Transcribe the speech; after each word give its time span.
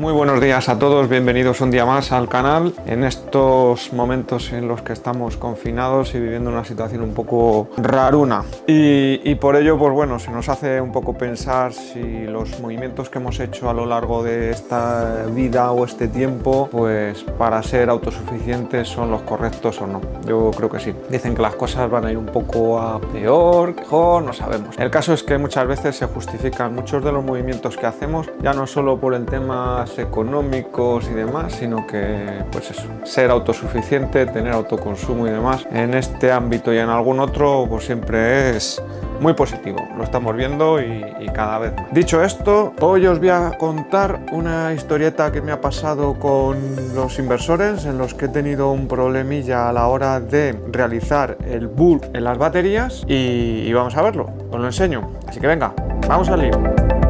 Muy 0.00 0.14
buenos 0.14 0.40
días 0.40 0.70
a 0.70 0.78
todos, 0.78 1.10
bienvenidos 1.10 1.60
un 1.60 1.70
día 1.70 1.84
más 1.84 2.10
al 2.10 2.26
canal. 2.26 2.72
En 2.86 3.04
estos 3.04 3.92
momentos 3.92 4.50
en 4.50 4.66
los 4.66 4.80
que 4.80 4.94
estamos 4.94 5.36
confinados 5.36 6.14
y 6.14 6.20
viviendo 6.20 6.48
una 6.48 6.64
situación 6.64 7.02
un 7.02 7.12
poco 7.12 7.68
raruna. 7.76 8.42
Y, 8.66 9.20
y, 9.30 9.34
por 9.34 9.56
ello, 9.56 9.78
pues 9.78 9.92
bueno, 9.92 10.18
se 10.18 10.30
nos 10.30 10.48
hace 10.48 10.80
un 10.80 10.90
poco 10.90 11.12
pensar 11.12 11.74
si 11.74 12.22
los 12.22 12.60
movimientos 12.60 13.10
que 13.10 13.18
hemos 13.18 13.38
hecho 13.40 13.68
a 13.68 13.74
lo 13.74 13.84
largo 13.84 14.22
de 14.22 14.48
esta 14.48 15.26
vida 15.34 15.70
o 15.70 15.84
este 15.84 16.08
tiempo, 16.08 16.70
pues 16.72 17.22
para 17.36 17.62
ser 17.62 17.90
autosuficientes 17.90 18.88
son 18.88 19.10
los 19.10 19.20
correctos 19.20 19.82
o 19.82 19.86
no. 19.86 20.00
Yo 20.26 20.50
creo 20.56 20.70
que 20.70 20.80
sí. 20.80 20.94
Dicen 21.10 21.34
que 21.34 21.42
las 21.42 21.56
cosas 21.56 21.90
van 21.90 22.06
a 22.06 22.10
ir 22.10 22.16
un 22.16 22.24
poco 22.24 22.80
a 22.80 22.98
peor, 22.98 23.76
mejor, 23.76 24.22
no 24.22 24.32
sabemos. 24.32 24.78
El 24.78 24.90
caso 24.90 25.12
es 25.12 25.22
que 25.22 25.36
muchas 25.36 25.66
veces 25.66 25.94
se 25.96 26.06
justifican 26.06 26.74
muchos 26.74 27.04
de 27.04 27.12
los 27.12 27.22
movimientos 27.22 27.76
que 27.76 27.84
hacemos, 27.84 28.30
ya 28.40 28.54
no 28.54 28.66
solo 28.66 28.98
por 28.98 29.12
el 29.12 29.19
tema 29.26 29.84
económicos 29.96 31.08
y 31.10 31.14
demás, 31.14 31.54
sino 31.54 31.86
que, 31.86 32.44
pues 32.50 32.70
eso, 32.70 32.84
ser 33.04 33.30
autosuficiente, 33.30 34.26
tener 34.26 34.52
autoconsumo 34.52 35.26
y 35.26 35.30
demás, 35.30 35.66
en 35.72 35.94
este 35.94 36.32
ámbito 36.32 36.72
y 36.72 36.78
en 36.78 36.88
algún 36.88 37.20
otro, 37.20 37.66
pues 37.68 37.84
siempre 37.84 38.56
es 38.56 38.82
muy 39.20 39.34
positivo. 39.34 39.86
Lo 39.96 40.04
estamos 40.04 40.34
viendo 40.34 40.80
y, 40.80 41.04
cada 41.34 41.58
vez 41.58 41.72
más. 41.76 41.92
Dicho 41.92 42.22
esto, 42.24 42.72
hoy 42.80 43.06
os 43.06 43.18
voy 43.18 43.28
a 43.28 43.56
contar 43.58 44.20
una 44.32 44.72
historieta 44.72 45.30
que 45.30 45.40
me 45.40 45.52
ha 45.52 45.60
pasado 45.60 46.14
con 46.14 46.58
los 46.94 47.18
inversores 47.18 47.84
en 47.84 47.98
los 47.98 48.14
que 48.14 48.24
he 48.24 48.28
tenido 48.28 48.72
un 48.72 48.88
problemilla 48.88 49.68
a 49.68 49.72
la 49.72 49.86
hora 49.86 50.18
de 50.20 50.58
realizar 50.72 51.36
el 51.46 51.68
bulk 51.68 52.04
en 52.14 52.24
las 52.24 52.38
baterías 52.38 53.04
y, 53.06 53.62
y 53.66 53.72
vamos 53.72 53.96
a 53.96 54.02
verlo. 54.02 54.30
Os 54.50 54.58
lo 54.58 54.66
enseño. 54.66 55.10
Así 55.28 55.38
que 55.38 55.46
venga, 55.46 55.72
vamos 56.08 56.28
al 56.28 56.40
lío. 56.40 57.09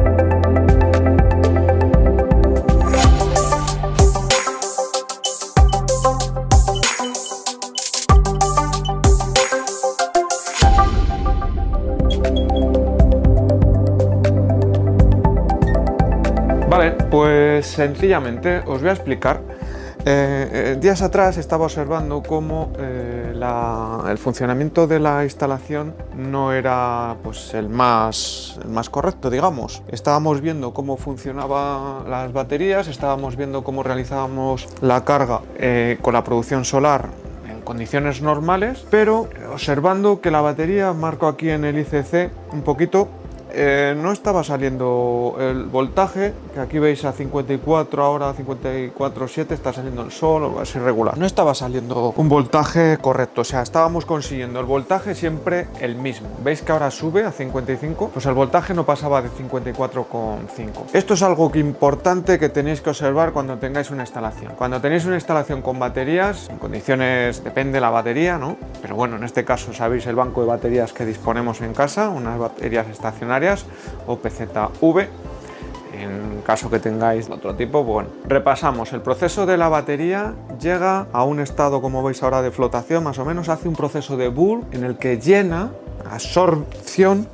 Pues 17.11 17.67
sencillamente 17.67 18.59
os 18.65 18.79
voy 18.79 18.89
a 18.89 18.93
explicar. 18.93 19.41
Eh, 20.03 20.49
eh, 20.51 20.77
días 20.81 21.03
atrás 21.03 21.37
estaba 21.37 21.65
observando 21.65 22.23
cómo 22.23 22.71
eh, 22.79 23.33
el 24.09 24.17
funcionamiento 24.17 24.87
de 24.87 24.99
la 24.99 25.23
instalación 25.23 25.93
no 26.17 26.53
era 26.53 27.17
pues, 27.21 27.53
el, 27.53 27.69
más, 27.69 28.59
el 28.63 28.69
más 28.69 28.89
correcto, 28.89 29.29
digamos. 29.29 29.83
Estábamos 29.89 30.41
viendo 30.41 30.73
cómo 30.73 30.97
funcionaban 30.97 32.09
las 32.09 32.33
baterías, 32.33 32.87
estábamos 32.87 33.35
viendo 33.35 33.63
cómo 33.63 33.83
realizábamos 33.83 34.67
la 34.81 35.03
carga 35.05 35.41
con 36.01 36.13
la 36.13 36.23
producción 36.23 36.65
solar 36.65 37.09
en 37.47 37.61
condiciones 37.61 38.21
normales, 38.23 38.85
pero 38.89 39.27
observando 39.53 40.21
que 40.21 40.31
la 40.31 40.41
batería, 40.41 40.93
marco 40.93 41.27
aquí 41.27 41.49
en 41.49 41.65
el 41.65 41.77
ICC 41.77 42.31
un 42.53 42.61
poquito, 42.63 43.07
eh, 43.53 43.95
no 43.97 44.11
estaba 44.11 44.43
saliendo 44.43 45.35
el 45.39 45.65
voltaje, 45.65 46.33
que 46.53 46.59
aquí 46.59 46.79
veis 46.79 47.03
a 47.05 47.11
54, 47.11 48.03
ahora 48.03 48.29
a 48.29 48.35
54,7 48.35 49.51
está 49.51 49.73
saliendo 49.73 50.01
el 50.03 50.11
sol, 50.11 50.55
es 50.61 50.75
irregular. 50.75 51.17
No 51.17 51.25
estaba 51.25 51.53
saliendo 51.53 52.13
un 52.15 52.29
voltaje 52.29 52.97
correcto, 53.01 53.41
o 53.41 53.43
sea, 53.43 53.61
estábamos 53.61 54.05
consiguiendo 54.05 54.59
el 54.59 54.65
voltaje 54.65 55.15
siempre 55.15 55.67
el 55.79 55.95
mismo. 55.95 56.29
¿Veis 56.43 56.61
que 56.61 56.71
ahora 56.71 56.91
sube 56.91 57.25
a 57.25 57.31
55? 57.31 58.11
Pues 58.13 58.25
el 58.25 58.33
voltaje 58.33 58.73
no 58.73 58.85
pasaba 58.85 59.21
de 59.21 59.29
54,5. 59.29 60.85
Esto 60.93 61.13
es 61.13 61.21
algo 61.21 61.51
importante 61.55 62.39
que 62.39 62.49
tenéis 62.49 62.81
que 62.81 62.89
observar 62.89 63.33
cuando 63.33 63.57
tengáis 63.57 63.91
una 63.91 64.03
instalación. 64.03 64.53
Cuando 64.57 64.79
tenéis 64.79 65.05
una 65.05 65.15
instalación 65.15 65.61
con 65.61 65.77
baterías, 65.79 66.49
en 66.49 66.57
condiciones, 66.57 67.43
depende 67.43 67.81
la 67.81 67.89
batería, 67.89 68.37
¿no? 68.37 68.57
Pero 68.81 68.95
bueno, 68.95 69.17
en 69.17 69.23
este 69.23 69.43
caso 69.43 69.73
sabéis 69.73 70.05
el 70.07 70.15
banco 70.15 70.41
de 70.41 70.47
baterías 70.47 70.93
que 70.93 71.05
disponemos 71.05 71.61
en 71.61 71.73
casa, 71.73 72.09
unas 72.09 72.39
baterías 72.39 72.87
estacionarias 72.87 73.40
o 74.07 74.17
PZV. 74.17 75.07
En 75.93 76.41
caso 76.45 76.69
que 76.69 76.79
tengáis 76.79 77.29
otro 77.29 77.55
tipo, 77.55 77.83
bueno, 77.83 78.09
repasamos. 78.25 78.93
El 78.93 79.01
proceso 79.01 79.45
de 79.45 79.57
la 79.57 79.69
batería 79.69 80.33
llega 80.59 81.07
a 81.11 81.23
un 81.23 81.39
estado, 81.39 81.81
como 81.81 82.01
veis 82.01 82.23
ahora, 82.23 82.41
de 82.41 82.51
flotación, 82.51 83.03
más 83.03 83.19
o 83.19 83.25
menos, 83.25 83.49
hace 83.49 83.67
un 83.67 83.75
proceso 83.75 84.17
de 84.17 84.29
bulk 84.29 84.73
en 84.73 84.83
el 84.83 84.97
que 84.97 85.19
llena, 85.19 85.71
absorción, 86.09 87.27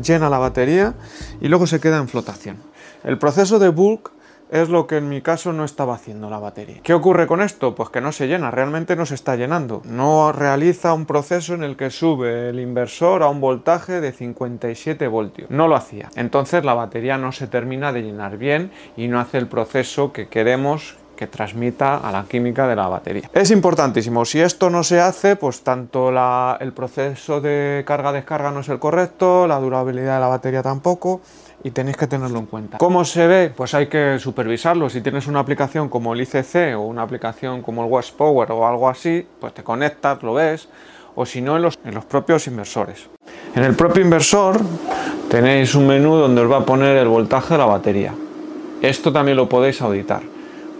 llena 0.00 0.28
la 0.30 0.38
batería 0.38 0.94
y 1.40 1.48
luego 1.48 1.66
se 1.66 1.80
queda 1.80 1.98
en 1.98 2.08
flotación. 2.08 2.58
El 3.02 3.18
proceso 3.18 3.58
de 3.58 3.70
bulk 3.70 4.12
es 4.52 4.68
lo 4.68 4.86
que 4.86 4.98
en 4.98 5.08
mi 5.08 5.22
caso 5.22 5.52
no 5.52 5.64
estaba 5.64 5.94
haciendo 5.94 6.28
la 6.28 6.38
batería. 6.38 6.80
¿Qué 6.82 6.92
ocurre 6.92 7.26
con 7.26 7.40
esto? 7.40 7.74
Pues 7.74 7.88
que 7.88 8.02
no 8.02 8.12
se 8.12 8.28
llena, 8.28 8.50
realmente 8.50 8.94
no 8.94 9.06
se 9.06 9.14
está 9.14 9.34
llenando. 9.34 9.80
No 9.86 10.30
realiza 10.30 10.92
un 10.92 11.06
proceso 11.06 11.54
en 11.54 11.64
el 11.64 11.76
que 11.76 11.88
sube 11.90 12.50
el 12.50 12.60
inversor 12.60 13.22
a 13.22 13.28
un 13.28 13.40
voltaje 13.40 14.00
de 14.02 14.12
57 14.12 15.08
voltios. 15.08 15.50
No 15.50 15.68
lo 15.68 15.74
hacía. 15.74 16.10
Entonces 16.16 16.64
la 16.64 16.74
batería 16.74 17.16
no 17.16 17.32
se 17.32 17.46
termina 17.46 17.92
de 17.92 18.02
llenar 18.02 18.36
bien 18.36 18.70
y 18.94 19.08
no 19.08 19.18
hace 19.18 19.38
el 19.38 19.48
proceso 19.48 20.12
que 20.12 20.28
queremos 20.28 20.96
transmita 21.26 21.96
a 21.96 22.12
la 22.12 22.24
química 22.24 22.66
de 22.66 22.76
la 22.76 22.88
batería. 22.88 23.30
Es 23.32 23.50
importantísimo, 23.50 24.24
si 24.24 24.40
esto 24.40 24.70
no 24.70 24.82
se 24.82 25.00
hace, 25.00 25.36
pues 25.36 25.62
tanto 25.62 26.10
el 26.60 26.72
proceso 26.72 27.40
de 27.40 27.84
carga-descarga 27.86 28.50
no 28.50 28.60
es 28.60 28.68
el 28.68 28.78
correcto, 28.78 29.46
la 29.46 29.58
durabilidad 29.58 30.14
de 30.14 30.20
la 30.20 30.28
batería 30.28 30.62
tampoco, 30.62 31.20
y 31.64 31.70
tenéis 31.70 31.96
que 31.96 32.06
tenerlo 32.06 32.38
en 32.38 32.46
cuenta. 32.46 32.78
¿Cómo 32.78 33.04
se 33.04 33.26
ve? 33.26 33.52
Pues 33.54 33.74
hay 33.74 33.86
que 33.86 34.18
supervisarlo. 34.18 34.90
Si 34.90 35.00
tienes 35.00 35.26
una 35.26 35.40
aplicación 35.40 35.88
como 35.88 36.12
el 36.12 36.20
ICC 36.22 36.76
o 36.76 36.80
una 36.80 37.02
aplicación 37.02 37.62
como 37.62 37.84
el 37.84 37.90
West 37.90 38.16
Power 38.16 38.50
o 38.50 38.66
algo 38.66 38.88
así, 38.88 39.26
pues 39.40 39.54
te 39.54 39.62
conectas, 39.62 40.22
lo 40.22 40.34
ves, 40.34 40.68
o 41.14 41.26
si 41.26 41.40
no 41.40 41.56
en 41.56 41.62
los, 41.62 41.78
en 41.84 41.94
los 41.94 42.04
propios 42.04 42.46
inversores. 42.46 43.08
En 43.54 43.64
el 43.64 43.74
propio 43.74 44.02
inversor 44.02 44.60
tenéis 45.28 45.74
un 45.74 45.86
menú 45.86 46.16
donde 46.16 46.40
os 46.40 46.50
va 46.50 46.58
a 46.58 46.64
poner 46.64 46.96
el 46.96 47.08
voltaje 47.08 47.54
de 47.54 47.58
la 47.58 47.66
batería. 47.66 48.14
Esto 48.80 49.12
también 49.12 49.36
lo 49.36 49.48
podéis 49.48 49.80
auditar. 49.82 50.31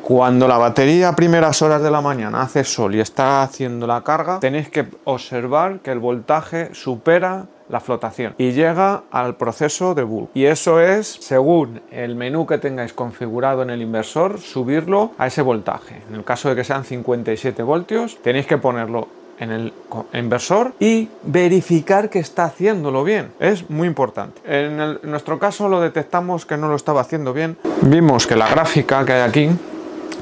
Cuando 0.03 0.49
la 0.49 0.59
batería 0.59 1.11
a 1.11 1.17
primeras 1.17 1.63
horas 1.63 1.81
de 1.81 1.89
la 1.89 2.01
mañana 2.01 2.43
hace 2.43 2.65
sol 2.65 2.97
y 2.97 3.01
está 3.01 3.45
haciendo 3.45 3.87
la 3.87 4.03
carga, 4.03 4.41
tenéis 4.41 4.69
que 4.69 4.85
observar 5.05 5.79
que 5.79 5.93
el 5.93 6.01
voltaje 6.01 6.75
supera 6.75 7.47
la 7.69 7.79
flotación 7.79 8.35
y 8.37 8.51
llega 8.51 9.05
al 9.13 9.37
proceso 9.37 9.95
de 9.95 10.03
bulk. 10.03 10.31
Y 10.35 10.47
eso 10.47 10.81
es, 10.81 11.07
según 11.07 11.81
el 11.93 12.17
menú 12.17 12.47
que 12.49 12.59
tengáis 12.59 12.93
configurado 12.93 13.63
en 13.63 13.71
el 13.71 13.81
inversor, 13.81 14.41
subirlo 14.41 15.13
a 15.19 15.29
ese 15.29 15.41
voltaje. 15.41 16.03
En 16.09 16.17
el 16.17 16.25
caso 16.25 16.49
de 16.49 16.57
que 16.57 16.65
sean 16.65 16.85
57 16.85 17.63
voltios, 17.63 18.19
tenéis 18.23 18.47
que 18.47 18.59
ponerlo 18.59 19.07
en 19.39 19.51
el 19.53 19.73
inversor 20.13 20.73
y 20.81 21.09
verificar 21.23 22.11
que 22.11 22.19
está 22.19 22.45
haciéndolo 22.45 23.05
bien. 23.05 23.31
Es 23.39 23.71
muy 23.71 23.87
importante. 23.87 24.41
En, 24.45 24.81
el, 24.81 25.01
en 25.03 25.11
nuestro 25.11 25.39
caso 25.39 25.69
lo 25.69 25.81
detectamos 25.81 26.45
que 26.45 26.57
no 26.57 26.69
lo 26.69 26.75
estaba 26.75 27.01
haciendo 27.01 27.33
bien. 27.33 27.57
Vimos 27.83 28.27
que 28.27 28.35
la 28.35 28.49
gráfica 28.49 29.05
que 29.05 29.13
hay 29.13 29.29
aquí 29.29 29.51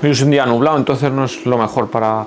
es 0.03 0.22
un 0.22 0.31
día 0.31 0.47
nublado, 0.47 0.78
entonces 0.78 1.12
no 1.12 1.25
es 1.25 1.47
lo 1.47 1.59
mejor 1.59 1.91
para 1.91 2.27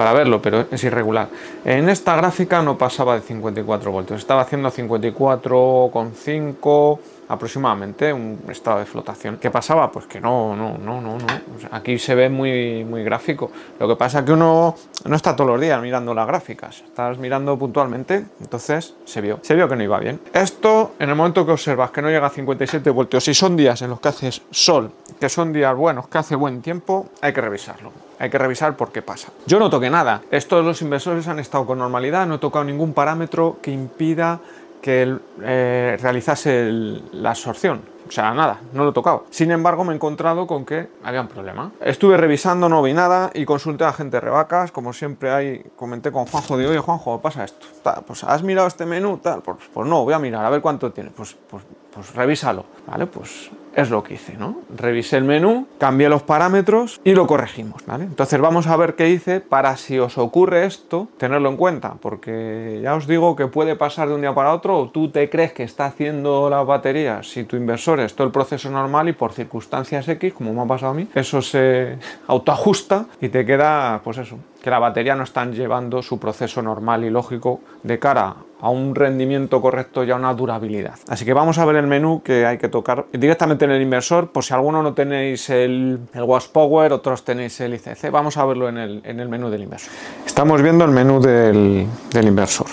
para 0.00 0.14
verlo, 0.14 0.40
pero 0.40 0.64
es 0.70 0.84
irregular. 0.84 1.28
En 1.62 1.90
esta 1.90 2.16
gráfica 2.16 2.62
no 2.62 2.78
pasaba 2.78 3.16
de 3.16 3.20
54 3.20 3.92
voltios, 3.92 4.20
estaba 4.20 4.40
haciendo 4.42 4.70
54,5 4.70 6.98
aproximadamente 7.30 8.12
un 8.12 8.40
estado 8.48 8.80
de 8.80 8.86
flotación. 8.86 9.38
¿Qué 9.38 9.50
pasaba? 9.50 9.90
Pues 9.90 10.06
que 10.06 10.20
no, 10.20 10.56
no, 10.56 10.76
no, 10.76 11.00
no, 11.00 11.16
no. 11.16 11.26
aquí 11.70 11.96
se 11.98 12.16
ve 12.16 12.28
muy, 12.28 12.84
muy 12.84 13.04
gráfico. 13.04 13.52
Lo 13.78 13.86
que 13.86 13.94
pasa 13.94 14.18
es 14.18 14.24
que 14.24 14.32
uno 14.32 14.74
no 15.04 15.16
está 15.16 15.36
todos 15.36 15.50
los 15.50 15.60
días 15.60 15.80
mirando 15.80 16.12
las 16.12 16.26
gráficas, 16.26 16.82
estás 16.84 17.18
mirando 17.18 17.56
puntualmente, 17.56 18.26
entonces 18.40 18.94
se 19.04 19.20
vio, 19.20 19.38
se 19.42 19.54
vio 19.54 19.68
que 19.68 19.76
no 19.76 19.84
iba 19.84 19.98
bien. 20.00 20.20
Esto, 20.32 20.94
en 20.98 21.08
el 21.08 21.14
momento 21.14 21.46
que 21.46 21.52
observas 21.52 21.92
que 21.92 22.02
no 22.02 22.10
llega 22.10 22.26
a 22.26 22.30
57 22.30 22.90
voltios, 22.90 23.22
si 23.22 23.32
son 23.32 23.56
días 23.56 23.80
en 23.82 23.90
los 23.90 24.00
que 24.00 24.08
haces 24.08 24.42
sol, 24.50 24.90
que 25.20 25.28
son 25.28 25.52
días 25.52 25.74
buenos, 25.76 26.08
que 26.08 26.18
hace 26.18 26.34
buen 26.34 26.60
tiempo, 26.62 27.10
hay 27.20 27.32
que 27.32 27.40
revisarlo 27.40 27.92
hay 28.20 28.28
que 28.28 28.36
revisar 28.36 28.76
por 28.76 28.92
qué 28.92 29.00
pasa. 29.00 29.28
Yo 29.46 29.58
no 29.58 29.70
toqué 29.70 29.88
nada. 29.88 30.20
Estos 30.30 30.62
los 30.62 30.82
inversores 30.82 31.26
han 31.26 31.38
estado 31.38 31.64
con 31.64 31.78
normalidad, 31.78 32.26
no 32.26 32.34
he 32.34 32.38
tocado 32.38 32.66
ningún 32.66 32.92
parámetro 32.92 33.56
que 33.62 33.70
impida 33.70 34.40
que 34.80 35.18
eh, 35.42 35.98
realizase 36.00 36.70
la 37.12 37.30
absorción. 37.30 37.82
O 38.10 38.12
sea, 38.12 38.34
nada, 38.34 38.58
no 38.72 38.82
lo 38.82 38.90
he 38.90 38.92
tocado. 38.92 39.26
Sin 39.30 39.52
embargo, 39.52 39.84
me 39.84 39.92
he 39.92 39.94
encontrado 39.94 40.48
con 40.48 40.64
que 40.64 40.88
había 41.04 41.20
un 41.20 41.28
problema. 41.28 41.70
Estuve 41.80 42.16
revisando, 42.16 42.68
no 42.68 42.82
vi 42.82 42.92
nada 42.92 43.30
y 43.34 43.44
consulté 43.44 43.84
a 43.84 43.92
gente 43.92 44.16
de 44.16 44.20
rebacas. 44.22 44.72
Como 44.72 44.92
siempre 44.92 45.30
hay, 45.30 45.64
comenté 45.76 46.10
con 46.10 46.26
Juanjo, 46.26 46.56
de 46.56 46.66
oye 46.66 46.80
Juanjo, 46.80 47.20
pasa 47.20 47.44
esto. 47.44 47.68
pues 48.04 48.24
has 48.24 48.42
mirado 48.42 48.66
este 48.66 48.84
menú, 48.84 49.18
tal. 49.18 49.42
Pues, 49.42 49.58
pues, 49.72 49.86
no, 49.86 50.02
voy 50.02 50.14
a 50.14 50.18
mirar, 50.18 50.44
a 50.44 50.50
ver 50.50 50.60
cuánto 50.60 50.90
tiene. 50.90 51.10
Pues, 51.10 51.36
pues, 51.48 51.62
pues 51.94 52.12
revísalo. 52.12 52.64
Vale, 52.88 53.06
pues 53.06 53.48
es 53.74 53.90
lo 53.90 54.02
que 54.02 54.14
hice, 54.14 54.36
¿no? 54.36 54.60
Revisé 54.76 55.16
el 55.16 55.24
menú, 55.24 55.66
cambié 55.78 56.08
los 56.08 56.22
parámetros 56.22 57.00
y 57.04 57.14
lo 57.14 57.26
corregimos, 57.26 57.84
¿vale? 57.86 58.04
Entonces 58.04 58.40
vamos 58.40 58.66
a 58.66 58.76
ver 58.76 58.94
qué 58.94 59.10
hice 59.10 59.40
para 59.40 59.76
si 59.76 59.98
os 59.98 60.18
ocurre 60.18 60.66
esto, 60.66 61.08
tenerlo 61.18 61.48
en 61.48 61.56
cuenta, 61.56 61.94
porque 62.00 62.80
ya 62.82 62.94
os 62.94 63.06
digo 63.06 63.36
que 63.36 63.46
puede 63.46 63.76
pasar 63.76 64.08
de 64.08 64.14
un 64.14 64.20
día 64.22 64.34
para 64.34 64.52
otro 64.52 64.78
o 64.78 64.88
tú 64.90 65.10
te 65.10 65.30
crees 65.30 65.52
que 65.52 65.62
está 65.62 65.86
haciendo 65.86 66.50
la 66.50 66.62
batería 66.62 67.22
si 67.22 67.44
tu 67.44 67.56
inversor 67.56 67.99
inversores 68.00 68.14
todo 68.14 68.26
el 68.26 68.32
proceso 68.32 68.70
normal 68.70 69.08
y 69.08 69.12
por 69.12 69.32
circunstancias 69.32 70.08
X, 70.08 70.32
como 70.34 70.52
me 70.52 70.62
ha 70.62 70.66
pasado 70.66 70.92
a 70.92 70.94
mí, 70.94 71.08
eso 71.14 71.42
se 71.42 71.98
autoajusta 72.26 73.06
y 73.20 73.28
te 73.28 73.44
queda, 73.44 74.00
pues 74.02 74.18
eso, 74.18 74.38
que 74.62 74.70
la 74.70 74.78
batería 74.78 75.14
no 75.14 75.24
está 75.24 75.44
llevando 75.46 76.02
su 76.02 76.18
proceso 76.18 76.62
normal 76.62 77.04
y 77.04 77.10
lógico 77.10 77.60
de 77.82 77.98
cara 77.98 78.36
a 78.60 78.68
un 78.68 78.94
rendimiento 78.94 79.62
correcto 79.62 80.04
y 80.04 80.10
a 80.10 80.16
una 80.16 80.34
durabilidad. 80.34 80.94
Así 81.08 81.24
que 81.24 81.32
vamos 81.32 81.58
a 81.58 81.64
ver 81.64 81.76
el 81.76 81.86
menú 81.86 82.22
que 82.22 82.44
hay 82.44 82.58
que 82.58 82.68
tocar 82.68 83.06
directamente 83.12 83.64
en 83.64 83.70
el 83.70 83.80
inversor, 83.80 84.30
por 84.30 84.44
si 84.44 84.52
alguno 84.52 84.82
no 84.82 84.92
tenéis 84.92 85.48
el, 85.48 85.98
el 86.12 86.22
Wash 86.22 86.48
Power, 86.48 86.92
otros 86.92 87.24
tenéis 87.24 87.58
el 87.60 87.74
ICC, 87.74 88.10
vamos 88.10 88.36
a 88.36 88.44
verlo 88.44 88.68
en 88.68 88.76
el, 88.76 89.00
en 89.04 89.20
el 89.20 89.28
menú 89.28 89.48
del 89.48 89.62
inversor. 89.62 89.90
Estamos 90.26 90.60
viendo 90.60 90.84
el 90.84 90.90
menú 90.90 91.20
del, 91.20 91.86
del 92.12 92.26
inversor. 92.26 92.66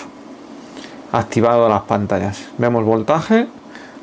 Activado 1.10 1.70
las 1.70 1.82
pantallas. 1.82 2.50
Vemos 2.58 2.84
voltaje, 2.84 3.46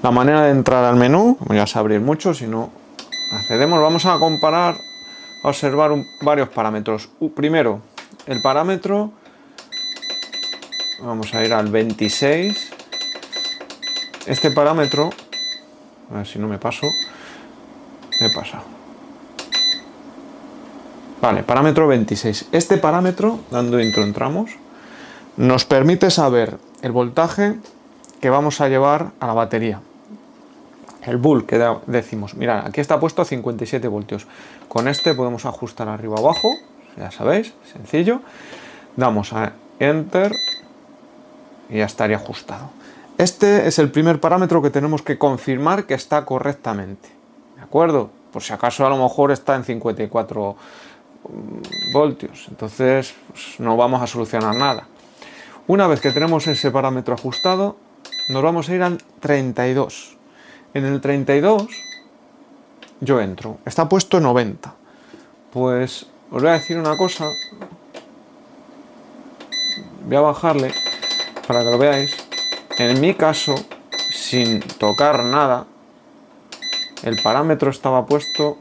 la 0.06 0.12
manera 0.12 0.44
de 0.44 0.52
entrar 0.52 0.84
al 0.84 0.98
menú, 0.98 1.36
ya 1.50 1.66
abrir 1.80 2.00
mucho, 2.00 2.36
si 2.36 2.46
no 2.46 2.70
accedemos, 3.32 3.82
vamos 3.82 4.06
a 4.06 4.20
comparar, 4.20 4.78
a 5.44 5.48
observar 5.48 5.94
varios 6.22 6.48
parámetros. 6.50 7.10
primero, 7.34 7.82
el 8.28 8.40
parámetro 8.44 9.14
Vamos 11.02 11.34
a 11.34 11.44
ir 11.44 11.52
al 11.54 11.70
26. 11.70 12.72
Este 14.28 14.52
parámetro, 14.52 15.10
a 16.12 16.18
ver 16.18 16.28
si 16.28 16.38
no 16.38 16.48
me 16.48 16.60
paso, 16.60 16.86
me 18.22 18.28
he 18.28 18.34
pasado. 18.34 18.64
Vale, 21.20 21.42
parámetro 21.42 21.88
26. 21.88 22.50
Este 22.52 22.78
parámetro, 22.78 23.40
dando 23.50 23.80
intro 23.80 24.04
entramos, 24.04 24.52
nos 25.36 25.66
permite 25.66 26.12
saber 26.12 26.60
el 26.84 26.92
voltaje 26.92 27.56
que 28.22 28.30
vamos 28.30 28.62
a 28.62 28.70
llevar 28.70 29.12
a 29.20 29.26
la 29.26 29.34
batería. 29.34 29.82
El 31.06 31.18
bull 31.18 31.46
que 31.46 31.64
decimos, 31.86 32.36
mirad, 32.36 32.66
aquí 32.66 32.82
está 32.82 33.00
puesto 33.00 33.22
a 33.22 33.26
57 33.26 33.88
voltios. 33.88 34.28
Con 34.68 34.88
este 34.88 35.14
podemos 35.14 35.46
ajustar 35.46 35.88
arriba 35.88 36.18
abajo, 36.18 36.50
ya 36.98 37.12
sabéis, 37.12 37.54
sencillo. 37.72 38.22
Damos 38.96 39.34
a 39.34 39.54
Enter 39.80 40.32
y 41.70 41.78
ya 41.78 41.86
estaría 41.86 42.18
ajustado. 42.18 42.70
Este 43.18 43.68
es 43.68 43.80
el 43.80 43.92
primer 43.92 44.20
parámetro 44.20 44.62
que 44.62 44.70
tenemos 44.70 45.02
que 45.02 45.18
confirmar 45.18 45.86
que 45.86 45.94
está 45.94 46.26
correctamente. 46.26 47.10
¿De 47.56 47.62
acuerdo? 47.62 48.10
Por 48.34 48.42
si 48.42 48.54
acaso 48.54 48.86
a 48.86 48.90
lo 48.90 48.98
mejor 48.98 49.32
está 49.32 49.56
en 49.56 49.64
54 49.64 50.56
mm, 51.30 51.94
voltios. 51.94 52.48
Entonces 52.50 53.14
pues, 53.32 53.60
no 53.60 53.78
vamos 53.78 54.02
a 54.02 54.08
solucionar 54.08 54.56
nada. 54.56 54.88
Una 55.68 55.88
vez 55.88 56.02
que 56.02 56.12
tenemos 56.12 56.48
ese 56.48 56.72
parámetro 56.72 57.14
ajustado, 57.14 57.78
nos 58.30 58.44
vamos 58.44 58.70
a 58.70 58.76
ir 58.76 58.84
al 58.84 58.98
32. 59.20 60.15
En 60.76 60.84
el 60.84 61.00
32 61.00 61.68
yo 63.00 63.22
entro. 63.22 63.60
Está 63.66 63.88
puesto 63.88 64.20
90. 64.20 64.74
Pues 65.54 66.06
os 66.30 66.42
voy 66.42 66.52
a 66.52 66.56
decir 66.56 66.78
una 66.78 66.98
cosa. 66.98 67.30
Voy 70.06 70.18
a 70.18 70.20
bajarle 70.20 70.74
para 71.48 71.62
que 71.62 71.72
lo 71.72 71.78
veáis, 71.78 72.14
en 72.78 73.00
mi 73.00 73.14
caso, 73.14 73.56
sin 74.12 74.60
tocar 74.60 75.24
nada, 75.24 75.66
el 77.04 77.22
parámetro 77.22 77.70
estaba 77.70 78.06
puesto 78.06 78.58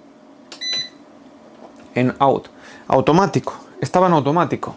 en 1.96 2.14
out, 2.20 2.46
automático, 2.86 3.54
estaba 3.80 4.06
en 4.06 4.12
automático. 4.12 4.76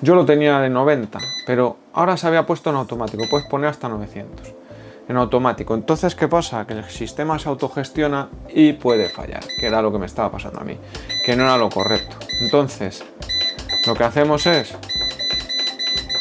Yo 0.00 0.16
lo 0.16 0.26
tenía 0.26 0.66
en 0.66 0.72
90, 0.72 1.18
pero 1.46 1.76
ahora 1.92 2.16
se 2.16 2.26
había 2.26 2.44
puesto 2.44 2.70
en 2.70 2.76
automático, 2.76 3.22
puedes 3.30 3.46
poner 3.46 3.70
hasta 3.70 3.88
900 3.88 4.61
en 5.08 5.16
automático. 5.16 5.74
Entonces, 5.74 6.14
¿qué 6.14 6.28
pasa? 6.28 6.66
Que 6.66 6.74
el 6.74 6.84
sistema 6.84 7.38
se 7.38 7.48
autogestiona 7.48 8.28
y 8.48 8.72
puede 8.72 9.08
fallar, 9.08 9.44
que 9.58 9.66
era 9.66 9.82
lo 9.82 9.92
que 9.92 9.98
me 9.98 10.06
estaba 10.06 10.30
pasando 10.30 10.60
a 10.60 10.64
mí, 10.64 10.76
que 11.24 11.36
no 11.36 11.44
era 11.44 11.58
lo 11.58 11.68
correcto. 11.68 12.16
Entonces, 12.40 13.04
lo 13.86 13.94
que 13.94 14.04
hacemos 14.04 14.46
es 14.46 14.74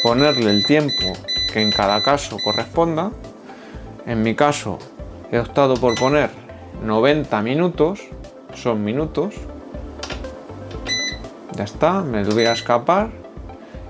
ponerle 0.04 0.50
el 0.50 0.66
tiempo 0.66 1.13
que 1.54 1.62
en 1.62 1.72
cada 1.72 2.01
caso 2.01 2.38
corresponda. 2.44 3.12
En 4.06 4.24
mi 4.24 4.36
caso 4.36 4.80
he 5.31 5.39
optado 5.39 5.75
por 5.75 5.95
poner 5.95 6.31
90 6.84 7.42
minutos, 7.42 8.01
son 8.56 8.84
minutos. 8.84 9.36
Ya 11.54 11.66
está, 11.66 12.01
me 12.01 12.24
voy 12.24 12.45
a 12.45 12.54
escapar 12.54 13.20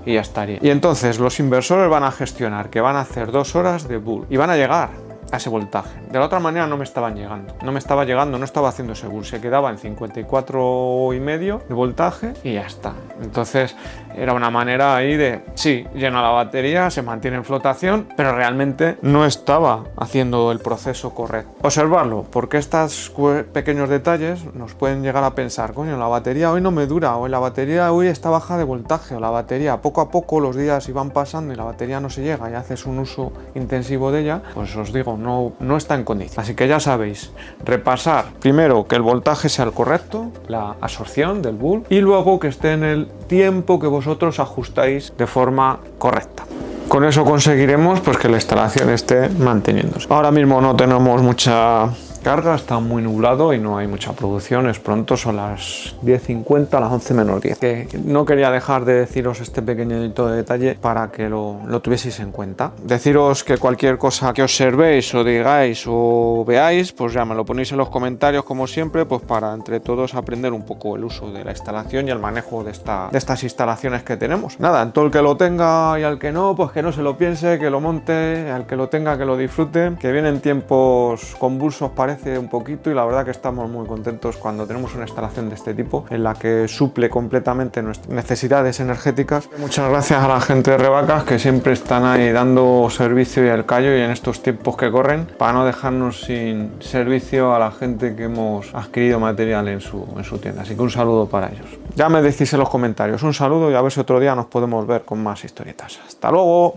y 0.04 0.14
ya 0.14 0.20
estaría. 0.20 0.58
Y 0.60 0.70
entonces 0.70 1.18
los 1.18 1.38
inversores 1.40 1.88
van 1.88 2.04
a 2.04 2.10
gestionar 2.10 2.70
que 2.70 2.80
van 2.80 2.96
a 2.96 3.00
hacer 3.00 3.32
dos 3.32 3.54
horas 3.54 3.88
de 3.88 3.98
bull 3.98 4.26
y 4.30 4.36
van 4.36 4.50
a 4.50 4.56
llegar 4.56 5.11
ese 5.36 5.48
voltaje. 5.48 6.00
De 6.10 6.18
la 6.18 6.26
otra 6.26 6.40
manera 6.40 6.66
no 6.66 6.76
me 6.76 6.84
estaban 6.84 7.14
llegando. 7.14 7.54
No 7.62 7.72
me 7.72 7.78
estaba 7.78 8.04
llegando, 8.04 8.38
no 8.38 8.44
estaba 8.44 8.68
haciendo 8.68 8.94
bull. 9.08 9.24
Se 9.24 9.40
quedaba 9.40 9.70
en 9.70 9.78
54 9.78 11.12
y 11.14 11.20
medio 11.20 11.62
de 11.68 11.74
voltaje 11.74 12.34
y 12.44 12.54
ya 12.54 12.66
está. 12.66 12.92
Entonces 13.22 13.76
era 14.16 14.34
una 14.34 14.50
manera 14.50 14.94
ahí 14.94 15.16
de, 15.16 15.42
sí, 15.54 15.86
llena 15.94 16.22
la 16.22 16.30
batería, 16.30 16.90
se 16.90 17.02
mantiene 17.02 17.38
en 17.38 17.44
flotación, 17.44 18.08
pero 18.16 18.34
realmente 18.34 18.98
no 19.02 19.24
estaba 19.24 19.84
haciendo 19.96 20.52
el 20.52 20.58
proceso 20.58 21.14
correcto. 21.14 21.52
Observarlo, 21.62 22.24
porque 22.30 22.58
estos 22.58 23.12
pequeños 23.52 23.88
detalles 23.88 24.44
nos 24.54 24.74
pueden 24.74 25.02
llegar 25.02 25.24
a 25.24 25.34
pensar, 25.34 25.72
coño, 25.72 25.96
la 25.96 26.08
batería 26.08 26.52
hoy 26.52 26.60
no 26.60 26.70
me 26.70 26.86
dura, 26.86 27.16
o 27.16 27.28
la 27.28 27.38
batería 27.38 27.92
hoy 27.92 28.08
está 28.08 28.30
baja 28.30 28.58
de 28.58 28.64
voltaje, 28.64 29.14
o 29.14 29.20
la 29.20 29.30
batería 29.30 29.80
poco 29.80 30.00
a 30.00 30.10
poco 30.10 30.40
los 30.40 30.56
días 30.56 30.88
iban 30.88 31.10
pasando 31.10 31.52
y 31.52 31.56
la 31.56 31.64
batería 31.64 32.00
no 32.00 32.10
se 32.10 32.22
llega 32.22 32.50
y 32.50 32.54
haces 32.54 32.86
un 32.86 32.98
uso 32.98 33.32
intensivo 33.54 34.12
de 34.12 34.20
ella, 34.20 34.42
pues 34.54 34.74
os 34.76 34.92
digo, 34.92 35.16
no, 35.22 35.76
está 35.76 35.94
en 35.94 36.04
condición. 36.04 36.42
Así 36.42 36.54
que 36.54 36.68
ya 36.68 36.80
sabéis, 36.80 37.32
repasar 37.64 38.26
primero 38.40 38.86
que 38.86 38.96
el 38.96 39.02
voltaje 39.02 39.48
sea 39.48 39.64
el 39.64 39.72
correcto, 39.72 40.30
la 40.48 40.76
absorción 40.80 41.42
del 41.42 41.56
bull, 41.56 41.84
y 41.88 42.00
luego 42.00 42.38
que 42.38 42.48
esté 42.48 42.72
en 42.72 42.84
el 42.84 43.06
tiempo 43.26 43.78
que 43.78 43.86
vosotros 43.86 44.40
ajustáis 44.40 45.12
de 45.16 45.26
forma 45.26 45.78
correcta. 45.98 46.44
Con 46.88 47.04
eso 47.04 47.24
conseguiremos 47.24 48.00
pues, 48.00 48.18
que 48.18 48.28
la 48.28 48.36
instalación 48.36 48.90
esté 48.90 49.28
manteniéndose. 49.28 50.06
Ahora 50.10 50.30
mismo 50.30 50.60
no 50.60 50.76
tenemos 50.76 51.22
mucha 51.22 51.88
carga, 52.22 52.54
está 52.54 52.78
muy 52.78 53.02
nublado 53.02 53.52
y 53.52 53.58
no 53.58 53.76
hay 53.76 53.86
mucha 53.86 54.12
producción, 54.12 54.68
es 54.68 54.78
pronto, 54.78 55.16
son 55.16 55.36
las 55.36 55.94
10.50, 56.02 56.80
las 56.80 56.92
11 56.92 57.14
menos 57.14 57.40
10. 57.40 57.58
Que 57.58 57.88
no 58.04 58.24
quería 58.24 58.50
dejar 58.50 58.84
de 58.84 58.94
deciros 58.94 59.40
este 59.40 59.60
pequeño 59.60 60.00
detalle 60.00 60.76
para 60.80 61.10
que 61.10 61.28
lo, 61.28 61.60
lo, 61.66 61.80
tuvieseis 61.80 62.20
en 62.20 62.30
cuenta. 62.30 62.72
Deciros 62.82 63.44
que 63.44 63.58
cualquier 63.58 63.98
cosa 63.98 64.32
que 64.32 64.42
observéis 64.42 65.14
o 65.14 65.24
digáis 65.24 65.84
o 65.86 66.44
veáis, 66.46 66.92
pues 66.92 67.12
ya 67.12 67.24
me 67.24 67.34
lo 67.34 67.44
ponéis 67.44 67.72
en 67.72 67.78
los 67.78 67.88
comentarios 67.88 68.44
como 68.44 68.66
siempre, 68.66 69.04
pues 69.04 69.22
para 69.22 69.52
entre 69.52 69.80
todos 69.80 70.14
aprender 70.14 70.52
un 70.52 70.62
poco 70.62 70.96
el 70.96 71.04
uso 71.04 71.30
de 71.32 71.44
la 71.44 71.50
instalación 71.50 72.06
y 72.08 72.10
el 72.10 72.18
manejo 72.18 72.62
de, 72.62 72.70
esta, 72.70 73.08
de 73.10 73.18
estas 73.18 73.42
instalaciones 73.42 74.04
que 74.04 74.16
tenemos. 74.16 74.60
Nada, 74.60 74.82
en 74.82 74.92
todo 74.92 75.06
el 75.06 75.10
que 75.10 75.22
lo 75.22 75.36
tenga 75.36 75.98
y 75.98 76.04
al 76.04 76.18
que 76.18 76.30
no, 76.30 76.54
pues 76.54 76.70
que 76.70 76.82
no 76.82 76.92
se 76.92 77.02
lo 77.02 77.18
piense, 77.18 77.58
que 77.58 77.68
lo 77.68 77.80
monte, 77.80 78.50
al 78.50 78.66
que 78.66 78.76
lo 78.76 78.88
tenga, 78.88 79.18
que 79.18 79.24
lo 79.24 79.36
disfrute, 79.36 79.92
que 79.98 80.12
vienen 80.12 80.40
tiempos 80.40 81.34
convulsos 81.38 81.90
para 81.90 82.11
un 82.38 82.48
poquito 82.48 82.90
y 82.90 82.94
la 82.94 83.04
verdad 83.04 83.24
que 83.24 83.30
estamos 83.30 83.68
muy 83.70 83.86
contentos 83.86 84.36
cuando 84.36 84.66
tenemos 84.66 84.94
una 84.94 85.04
instalación 85.04 85.48
de 85.48 85.54
este 85.54 85.74
tipo 85.74 86.04
en 86.10 86.22
la 86.22 86.34
que 86.34 86.68
suple 86.68 87.08
completamente 87.08 87.82
nuestras 87.82 88.10
necesidades 88.10 88.80
energéticas. 88.80 89.48
Muchas 89.58 89.88
gracias 89.88 90.22
a 90.22 90.28
la 90.28 90.40
gente 90.40 90.72
de 90.72 90.78
Rebacas 90.78 91.24
que 91.24 91.38
siempre 91.38 91.72
están 91.72 92.04
ahí 92.04 92.30
dando 92.32 92.88
servicio 92.90 93.44
y 93.44 93.48
el 93.48 93.64
callo 93.64 93.96
y 93.96 94.00
en 94.00 94.10
estos 94.10 94.42
tiempos 94.42 94.76
que 94.76 94.90
corren 94.90 95.26
para 95.38 95.52
no 95.52 95.64
dejarnos 95.64 96.22
sin 96.22 96.72
servicio 96.80 97.54
a 97.54 97.58
la 97.58 97.70
gente 97.70 98.14
que 98.14 98.24
hemos 98.24 98.74
adquirido 98.74 99.18
material 99.18 99.68
en 99.68 99.80
su, 99.80 100.06
en 100.16 100.24
su 100.24 100.38
tienda. 100.38 100.62
Así 100.62 100.74
que 100.74 100.82
un 100.82 100.90
saludo 100.90 101.26
para 101.26 101.48
ellos. 101.48 101.66
Ya 101.94 102.08
me 102.08 102.22
decís 102.22 102.52
en 102.52 102.60
los 102.60 102.68
comentarios. 102.68 103.22
Un 103.22 103.34
saludo 103.34 103.70
y 103.70 103.74
a 103.74 103.80
ver 103.80 103.92
si 103.92 104.00
otro 104.00 104.20
día 104.20 104.34
nos 104.34 104.46
podemos 104.46 104.86
ver 104.86 105.02
con 105.02 105.22
más 105.22 105.44
historietas. 105.44 105.98
Hasta 106.06 106.30
luego. 106.30 106.76